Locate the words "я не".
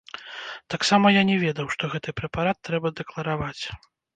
1.17-1.35